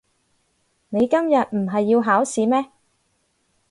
[0.89, 2.71] 你今日唔係要考試咩？